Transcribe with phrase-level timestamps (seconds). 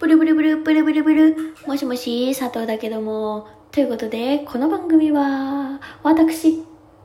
[0.00, 1.36] ブルブルブルブルブルブル。
[1.66, 3.46] もしもし、佐藤だけども。
[3.70, 6.64] ということで、この番組は、私、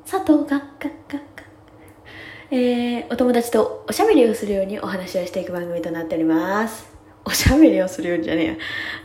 [0.09, 1.21] 佐藤が、が、が、が、
[2.51, 6.94] えー、お友達とおしゃべりをするようにお話をしていく番組となっております。
[7.27, 8.57] おしゃべりをするようにじゃね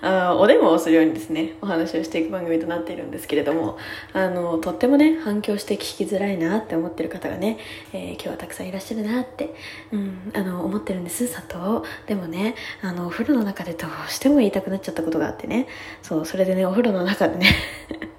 [0.03, 0.37] えや。
[0.37, 3.79] お電話をするようにですね、お話をしていく番組となっているんですけれども、
[4.13, 7.59] あの、とってもね、反響して聞きづらいなって思ってる方がね、
[7.95, 9.55] えー今日はたくさんいらっしゃるなって、
[9.93, 11.89] うん、あの、思ってるんです、佐藤。
[12.07, 15.67] でもね、あの、お風呂の中でどうしても言いたくなっちゃったことがあってね、
[16.03, 17.47] そう、それでね、お風呂の中でね、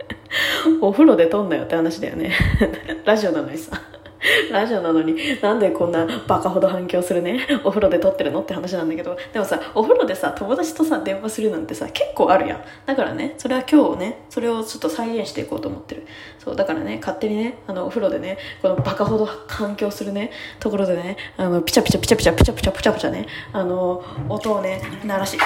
[0.81, 2.34] お風呂で撮んなよって話だよね。
[3.05, 3.79] ラジオなのにさ。
[4.52, 7.39] ラジオなのになんでこんなバカほど反響するね？
[7.63, 8.41] お風呂で撮ってるの？
[8.41, 9.17] って話なんだけど。
[9.34, 12.62] でもさお風呂でさ友達とさ電話するなんてさ結構あるやん。
[12.85, 16.05] だからねそれは今日ねそれをちょっと再現していこうと思ってる。
[16.38, 25.38] そうだからね勝手にねあのお風呂でねこのバカほど反響するねところでねあのピチャピチャピチャピチャピチャピチャピチャピチャねあの音をね鳴らし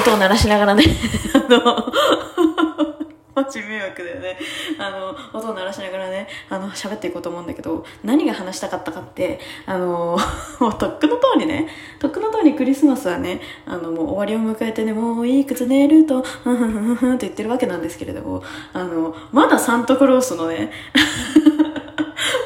[0.00, 0.84] 音を鳴らしながらね
[1.34, 2.95] あの
[3.44, 4.38] マジ迷惑だよね。
[4.78, 10.16] あの、音を鳴らしながらね、あの、喋っていこうと思うんだけど、何が話したかったかって、あの、
[10.58, 18.42] もうとっくの通りね、とっくの通りクリスマスはね、あの、もう終わりを迎えてね、もういくつ寝ると、ふんふんふんふんって言ってるわけなんですけれども、
[18.72, 20.72] あの、まだサンタクロースのね、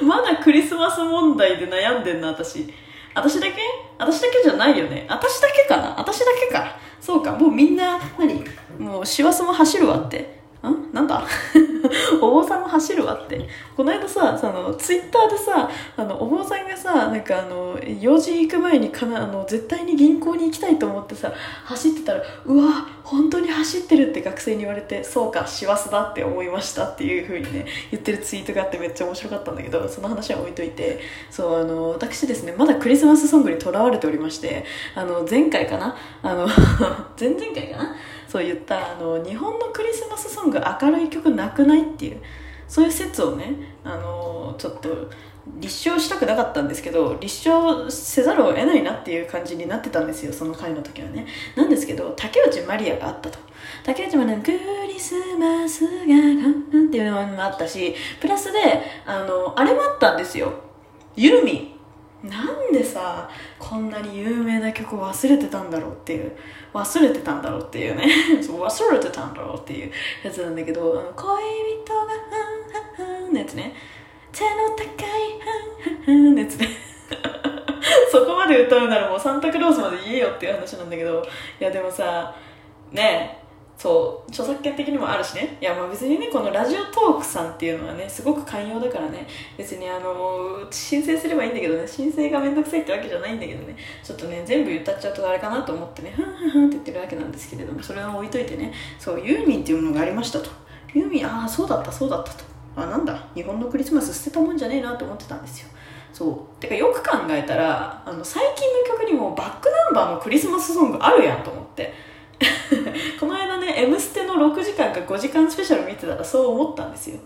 [0.02, 2.66] まだクリスマス問題で悩んでんな、私。
[3.14, 3.54] 私だけ
[3.98, 5.06] 私だけじゃないよね。
[5.08, 6.76] 私だけかな私だけか。
[7.00, 7.32] そうか。
[7.32, 8.44] もうみんな、何
[8.78, 10.39] もう師走も走るわって。
[10.68, 10.92] ん？
[10.92, 11.22] なんだ？
[12.20, 13.48] お坊さんも走るわって。
[13.76, 21.32] この間さ、その、ツイッターでさ、あの、お坊さんがさ、なんかあの、用事行く前にかな、あの、絶対に銀行に行きたいと思ってさ、
[21.64, 31.00] 走ってたら、うわ、本当に走ってるって学生に言われて、そうか、師走だって思いましたっていう風にね、言ってるツイートがあってめっちゃ面白かったんだけど、その話は置いといて、
[31.30, 35.96] そう、あの、私ですね、まだクリスマスソングにとらわれておりまして、あの、前回かな？
[36.22, 36.46] あの、
[37.18, 37.96] 前々回かな？
[38.30, 42.22] そう言った、あの、日本のクリスマスソング明るい曲なくないっていう、
[42.68, 45.10] そういう説をね、あの、ちょっと、
[45.58, 51.26] 立証したくなかったんですけど立証せざるを得ないなっていう感じになってたんですよその回の時はね。
[51.56, 53.38] なんですけど竹内まりやがあったと。
[53.82, 58.58] 竹内まりやの「クリスマスが来る」っていうのもあったしプラスで
[59.06, 60.52] あのあれもあったんですよ。
[61.16, 61.79] ユーミン
[62.22, 66.32] なんでさこんなに有名な曲忘れてたんだろうっていう
[66.74, 68.06] 忘れてたんだろうっていうね。
[68.44, 69.92] 忘れてたんだろうっていう
[70.22, 71.42] やつなんだけどあの恋
[71.82, 73.74] 人が「はんはんはん」のやつね。
[74.32, 75.08] 手の高い
[76.06, 76.68] 「はんはんはん」のやつね。
[78.12, 81.22] そこまで歌うならもうサンタクロースまで言えよっていう話なんだけど。
[81.60, 82.34] いやでもさ
[82.92, 83.39] ねえ
[83.80, 85.56] そう著作権的にもあるしね。
[85.58, 89.26] いやまあ別にねこのラジオトークさんっていうのはねすごく寛容だからね。
[89.56, 91.88] 別にあの申請すればいいんだけどね。
[91.88, 93.74] 申請がめんどくさいってわけじゃないんだけどね。
[94.04, 96.12] ちょっとね全部言ったっちゃうとあれかなと思ってね。
[96.14, 98.70] ふんふんふんって言ってるわけなんですけれどもそれは置いといてね。
[98.98, 100.50] そうユーミンっていうものがありましたと。
[100.92, 102.44] ユーミンああそうだったそうだったと。
[102.76, 103.28] あなんだ。
[103.34, 105.70] 日本のクリスマス捨てたもんじゃねえなと思ってたんですよ。
[106.12, 106.60] そう。
[106.60, 112.10] てかよく考えたらあの最近の曲にもバックナンバーのクリスマスソングあるやんと思って
[113.80, 117.18] 「M ステ」の6時間か5時間スペシャル見てたらそう思ったんですよ。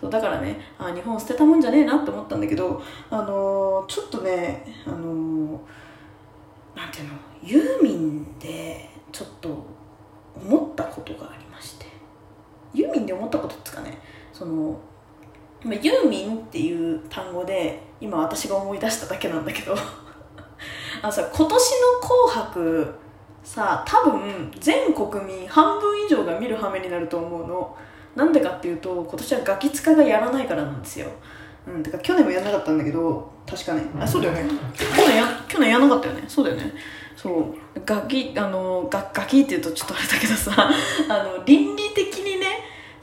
[0.00, 5.50] そうだからねあ日本捨てたもんじゃねえなって思ったんだけどあのーちょっとねあのー
[6.74, 9.48] なんていうのユーミンでちょっと
[10.34, 11.86] 思ったことがありまして。
[12.72, 13.98] ユーミンで思ったことですかね
[14.32, 14.78] その
[15.64, 19.74] まユーミンっていう単語で今私が思い出しただけなんだけど。
[21.02, 22.94] あのさ今年の「紅白」
[23.42, 27.76] さ多分全国民半分以上が見る羽目になると思うの。
[28.16, 31.06] なんでかっていうと今年はガキ使がやらないからなんですよ。
[31.66, 33.82] うんてか去年もやらなかったんだけど確かね。
[33.98, 34.50] あそうだよね。
[34.76, 36.24] 去年や去年やらなかったよね。
[36.26, 36.72] そうだよね。
[37.16, 37.54] そう。
[37.84, 40.52] ガキあのガガキっていうとちょっとあれだけどさ
[41.08, 42.39] あの倫理的に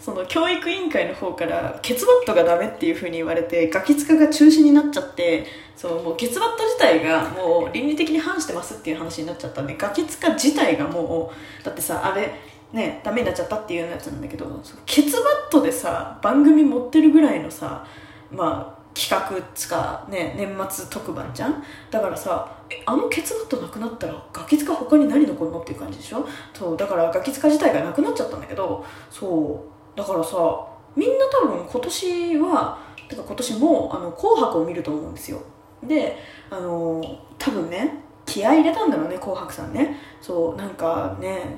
[0.08, 5.46] その教育委員会の方からケツバットがダメっていう風に言われてガキ使が中止になっちゃって
[5.76, 12.32] そうもうケツバット自体がもう倫理的に反してますっていう話になっちゃったんでガキ使自体がもうだってさあれ
[12.72, 14.46] ねダメになっちゃったっていうやつなんだけど
[14.86, 17.86] ケツバットでさ番組持ってるぐらいのさ
[18.32, 21.62] まあ企画つかね年末特番じゃん？
[21.92, 26.26] だからさあのケツバットなくなったらガキ使他に何残るのっていう感じでしょ？
[26.54, 30.66] そうだからガキ使自体がなくなっちゃったんだけどそうだからさ
[30.96, 32.80] みんな多分今年は
[33.10, 35.42] てか今年もあの紅白を見ると思うんですよ。
[35.84, 36.18] で
[36.50, 37.04] あの
[37.38, 39.98] 多分ね気合入れたんだろうね紅白さんね。
[40.22, 41.56] そうなんかね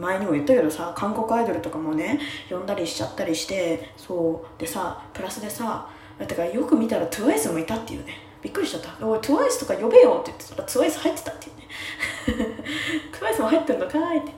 [0.00, 2.20] 前にも言ったけどさ韓国アイドルとかもね
[2.50, 5.88] 呼んだりしちゃったりしてそうでさプラスでさ
[6.18, 8.12] だからよく見たら TWICE もいたっていうね。
[8.42, 12.55] びっくりしちゃった「おい TWICE とか呼べよ」って言ってたら TWICE 入ってたっていうね。
[13.12, 14.32] TWICE TWICE も入ってんのかーいって。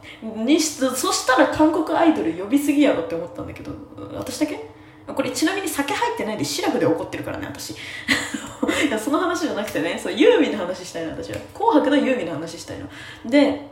[0.44, 3.72] にしそしたら韓国アイドル呼びすぎやろって思ったんだけど
[4.14, 4.58] 私だけ？
[5.06, 7.70] これちなみに酒入ってないでシラフで怒ってるからね私。
[8.86, 12.88] いやその話じゃなくてねそうユーミンの話したいの私は「紅白」のユーミンの話したいの。
[13.24, 13.68] で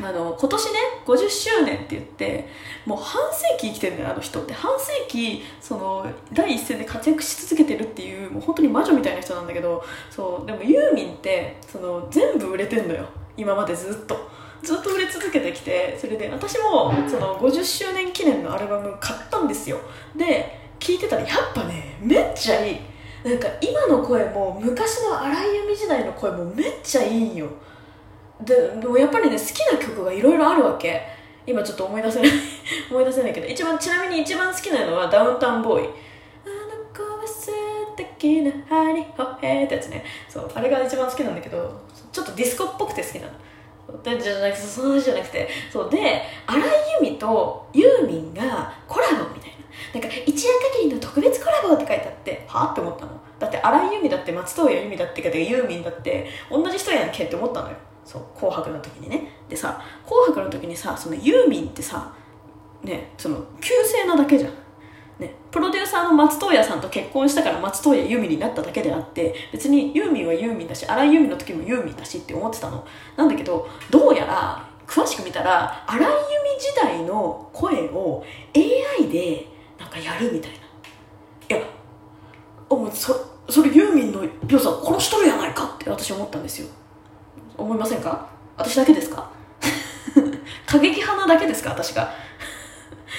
[0.00, 2.48] あの今年ね50周年って言って
[2.86, 4.54] もう半世紀生きてるんだよあの人って。
[4.54, 13.06] 半世紀その第一線で活躍し続けてるっていうもう本当に魔女みたいな人なんだけどそうでもユーミンってその全部売れてんのよ。
[13.38, 14.28] 今までずっと。
[14.62, 19.78] ずっと売れ続けてきてそれで私もその50周年記念のアルバム買ったんですよ。
[20.16, 22.80] で聞いてたらやっぱねめっちゃいい。
[23.24, 27.46] なんか今の声も昔の荒井由実時代の声もめっちゃいいんよ。
[28.40, 31.02] ででもやっぱりね好きな曲がいろいろあるわけ。
[31.46, 32.30] 今ちょっと思い出せない
[32.90, 33.46] 思い出せないけど。
[33.46, 35.94] 一番ちなみに一番好きなのはダウンタウンボーイあの
[36.92, 37.52] 子は素
[37.96, 40.04] 敵なハリホヘってやつね。
[40.28, 41.87] そうあれが一番好きなんだけど。
[42.18, 43.32] ちょっとディスコっぽくて好きなの。
[44.02, 45.48] じゃなくてそのじゃなくて。
[45.72, 45.90] そう。
[45.90, 46.62] で荒井
[47.02, 49.50] 由実とユーミンがコラボみたい
[49.92, 50.00] な。
[50.00, 53.12] なんか一夜限りの特別コラボって書いてあってはあって思ったの。
[53.38, 57.76] だって荒井由実だって松任谷由実だってかユーミンだって同じ人やんけって思ったのよ。
[58.04, 59.30] そう紅白の時にね。
[59.48, 62.12] でさ紅白の時にさそのユーミンってさ
[62.82, 64.52] ねその旧姓なだけじゃん。
[65.18, 72.86] ね、プロデューサーの松任谷さんと結婚したから松任谷由実になっただけであって別にユーミンはユーミンだし荒井由実の時もユーミンだしって思ってたの。
[73.16, 76.08] なんだけどどうやら詳しく見たら荒井由
[76.56, 78.24] 実時代の声を
[78.54, 79.46] AI で
[79.78, 81.56] なんかやるみたいな。
[81.56, 81.66] いや
[82.70, 83.14] もそ
[83.48, 86.68] それユーミンの良さ殺しとるやないかって私思ったんですよ。
[87.56, 88.28] 思いませんか？
[88.56, 89.28] 私だけですか？
[90.66, 91.70] 過激派なだけですか？
[91.70, 92.12] 私が。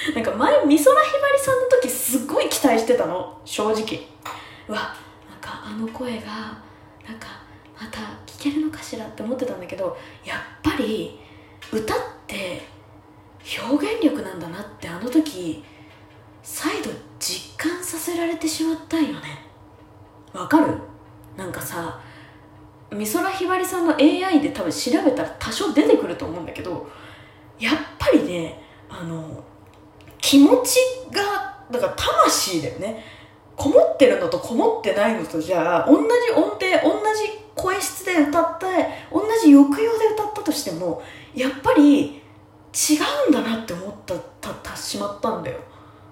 [0.14, 3.40] なんか前美空ひばりさんの時すごい期待してたの。
[3.44, 4.06] 正直。
[4.68, 4.94] うわ
[5.28, 6.26] なんかあの声が
[7.06, 7.26] なんか
[7.78, 11.18] また聞けるのかしらって思ってたんだけどやっぱり
[11.72, 12.62] 歌って
[13.60, 15.64] 表現力なんだなってあの時
[16.42, 19.46] 再度実感させられてしまったんよね。
[20.32, 20.74] わかる？
[21.36, 21.98] なんかさ
[22.90, 26.88] 美空ひばりさんの AI で多分調べたら多少出てくると思うんだけど
[27.58, 29.42] やっぱりねあの
[30.20, 30.78] 気持ち
[31.12, 31.22] が
[31.70, 33.04] だから魂だよね。
[33.56, 38.64] こもってるのとこもってないのとじゃあ同じ音程同じ声質で歌って
[39.12, 41.02] 同じ抑揚で歌ったとしても
[41.34, 42.06] やっぱり
[42.72, 42.96] 違
[43.26, 45.58] うんだなって思ったたたしまったんだよ。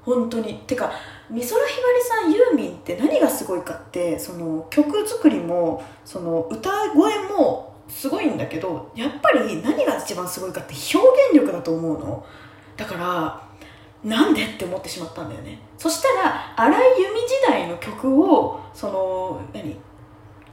[0.05, 0.55] 本当に。
[0.67, 0.93] てか
[1.31, 1.67] 美空ひばり
[2.03, 12.27] さんユーミンって何がすごいかってその曲作りもその歌声もすごいんだけどやっぱり何が一番すごいかって表現力だと思うの。
[12.77, 13.48] だから
[14.05, 15.59] なんでって思ってしまったんだよね。
[15.77, 19.77] そしたら荒井由実時代の曲をその何？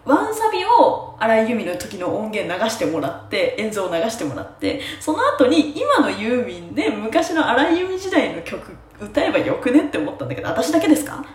[0.04, 11.26] ワンサビを荒井由実の時の音源流してもらって演奏を流してもらってその後に今のユーミンで昔の荒井由実時代の曲歌えばよくねって思ったんだけど私だけですか？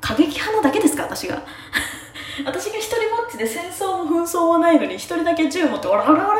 [0.00, 1.02] 過激派なだけですか？
[1.04, 1.42] 私が。
[2.44, 6.34] 私が一人ぼっちで戦争も紛争もないのに一人だけ銃持って「オラオラオラオラ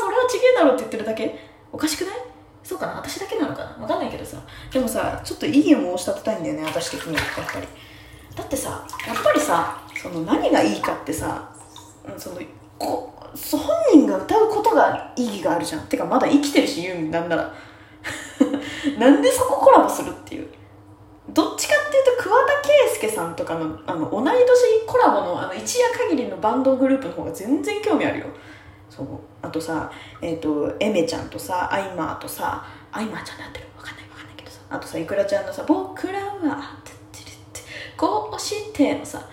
[0.00, 1.38] それはちげえだろ」って言ってるだけ？
[1.70, 2.14] おかしくない？
[2.64, 3.82] そうかな私だけなのかな？
[3.82, 4.38] わかんないけどさ。
[4.72, 7.66] でもさちょっといいも申し立てたいんだよね私的にやっぱり。
[8.34, 11.48] だってさやっぱりさその何がいいかってさ
[12.16, 12.40] その
[12.78, 13.12] こ
[13.52, 13.60] 本
[13.92, 15.86] 人が歌うことが意義があるじゃん。
[15.86, 17.54] てかまだ生きてるしユーミンなんなら。
[18.98, 20.48] なんでそこコラボするっていう。
[21.30, 28.26] どっちかっていうと桑田佳祐さんとかのあの同い年コラボのあの一夜限りのバンドグループの方が全然興味あるよ
[28.96, 29.06] そう。
[29.42, 34.08] あとさえっ、ー、とエメちゃんとさアイマーとさアイマーちゃんで合ってるわかんない。
[34.08, 34.60] わかんないけどさ。
[34.70, 36.92] あとさいくらちゃんのさ「僕らは」って
[37.96, 39.26] こうしてのさ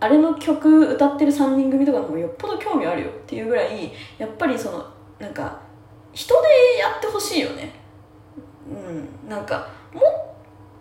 [0.00, 3.08] あれの曲歌ってる3人組とかの方がよっぽど興味あるよ。
[3.08, 4.84] っていうぐらいやっぱりその
[5.18, 5.58] なんか
[6.12, 6.48] 人で
[6.78, 7.72] やってほしいよね。
[8.68, 9.28] うん。
[9.28, 10.02] なんかもっ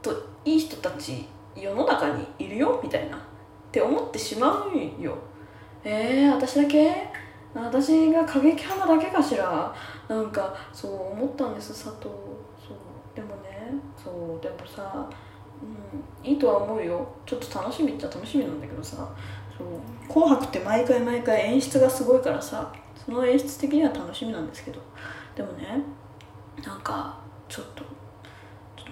[0.01, 0.11] と
[0.43, 3.17] いい人たち世の中にいるよみたいな。
[3.17, 3.19] っ
[3.71, 5.15] て思ってしまうよ。
[5.83, 7.07] えー、私だけ？
[7.53, 9.73] 私が過激派なだけかしら。
[10.07, 12.05] なんかそう思ったんです佐藤。
[12.05, 13.15] そう。
[13.15, 14.41] でもねそう。
[14.41, 15.07] でもさ
[15.61, 17.07] うんいいとは思うよ。
[17.25, 19.07] ちょっと楽しみっちゃ楽しみなんだけどさ。
[19.57, 19.67] そう
[20.11, 24.79] 「紅白」って毎回毎回演出がすごいからさその演出的には楽しみなんですけど。
[25.35, 25.79] でもね
[26.65, 27.15] なんか
[27.47, 27.83] ちょっと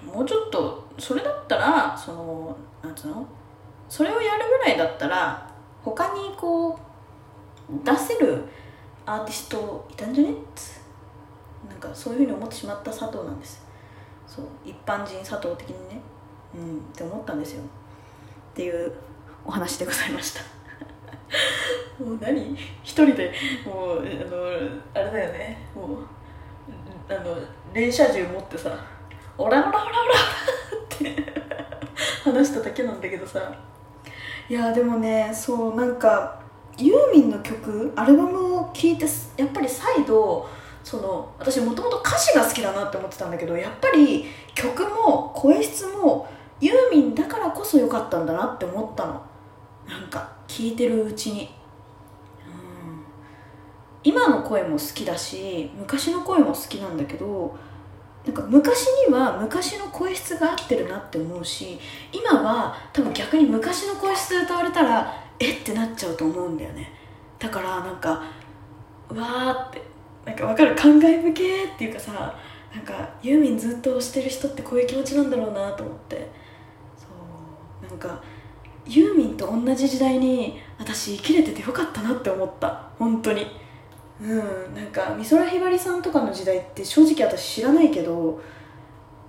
[0.04, 3.26] もうちょっとそれだったらそのなんつうの？
[3.88, 5.50] それをやるぐらいだったら
[5.82, 6.78] 他にこう
[7.84, 8.44] 出せる
[9.06, 10.34] アーティストいたんじゃね？
[11.68, 13.64] なんかそういうふうに思ってしまった佐藤なんです。
[14.26, 16.00] そう一般人佐藤的にね。
[16.54, 17.62] うんって思ったんですよ。
[17.62, 18.92] っていう
[19.44, 20.40] お話でございました。
[22.04, 22.54] もう何？
[22.82, 23.32] 一人で
[23.64, 24.06] もうあの
[24.94, 25.58] あれだよね。
[25.74, 25.96] もう
[27.08, 27.36] あの
[27.72, 28.70] 連射銃持ってさ
[29.38, 29.84] 「オラオラオラオラ」
[30.84, 31.32] って
[32.24, 33.52] 話しただけなんだけどさ。
[34.48, 36.41] いやでもねそうなんか
[36.82, 40.48] ユーミンの曲アルバムを聴いてやっぱり再度
[40.82, 46.28] その私もともと歌詞が好きだなって思ってたんだけどやっぱり曲も声質も
[46.60, 49.22] ユーミンだからこそ良かったんだなって思ったの。
[49.88, 53.04] なんか聴いてるうちに、うん、
[54.04, 57.56] 今の声も好きだし昔の声も好きなんだけど
[58.24, 61.80] なんか昔には昔の声質が合ってるなって思うし
[62.12, 65.12] 今は多分逆に昔の声質で歌われたら
[65.44, 66.92] えってなっちゃうと思うんだよね。
[67.38, 69.82] だからなんかわーって
[70.24, 70.76] なんか分かる？
[70.76, 72.34] 感慨深けっていうかさ
[72.74, 76.28] なんかユーミンずっと推してる人ってこういう気持ちなんだろうなと思って。
[76.96, 77.06] そ
[77.86, 77.88] う。
[77.88, 78.22] なんか
[78.86, 82.88] ユーミンと同じ時代に私生きれててよかったなって思った。
[82.98, 83.46] 本当に。
[84.20, 84.74] うん。
[84.74, 88.40] なんか美空ひばりさんとかの時代って正直私知らないけど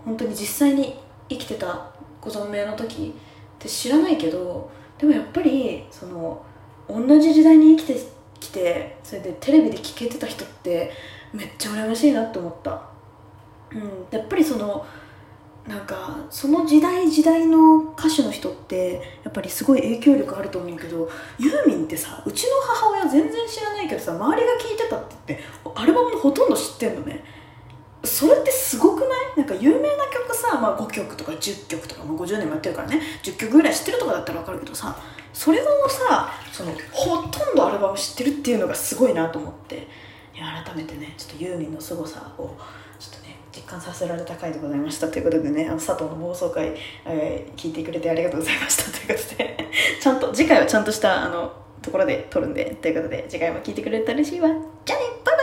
[0.05, 1.91] 本当に実際に生きてた
[2.21, 4.69] ご存命の時って知らないけど
[5.03, 6.41] でもやっぱりその
[6.87, 7.99] 同じ時代に生きて
[8.39, 10.93] きてそれでテレビで聴けてた人って
[11.33, 12.81] めっちゃ羨ましいなって思った。
[13.73, 14.07] うん。
[14.17, 14.85] やっぱりその
[15.67, 25.45] なんかその時代時代の歌手の人ってやっぱりすごい影響力あると思うけどユーミンってさうちの母親全然知らないけどさ周りが聴いてたって言って
[25.75, 27.25] アルバムのほとんど知ってんのね。
[28.05, 29.09] それってすごくない？
[29.37, 34.95] なんか有名な曲さ、まあ、5曲とか10曲とか、まあ、50年もやってるからね10曲ぐらい知ってるとかだったら分かるけどさ
[35.33, 39.87] それをさそのほとんどアルバム知ってるっていうのがすごいなと思って
[40.33, 42.55] 改めてねちょっとユーミンの凄さを
[42.99, 49.69] ちょっとね実感させられた回でございましたということでねあの佐藤の妄想会、えー、聞いてくれてありがとうございましたということで
[50.01, 54.49] ちゃんと次回はちゃんとしたあのところで撮るんでということで次回も聞いてくれたら嬉しいわ。
[54.85, 55.42] じゃあねバイバ